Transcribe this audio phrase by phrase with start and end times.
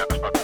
[0.00, 0.39] Yeah.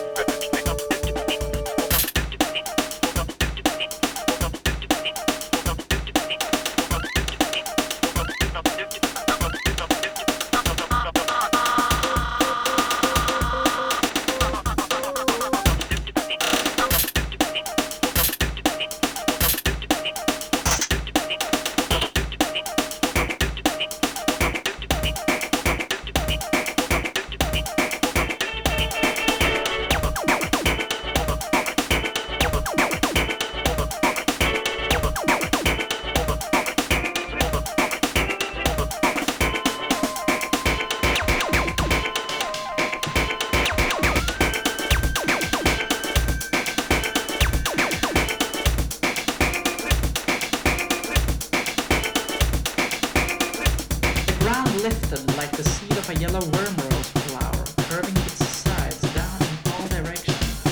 [54.46, 59.88] Lifted like the seed of a yellow wormrose flower, curving its sides down in all
[59.88, 60.62] directions,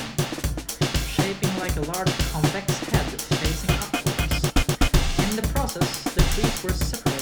[1.09, 3.07] shaping like a large convex head
[3.43, 4.45] facing upwards.
[5.29, 7.14] In the process, the trees were separated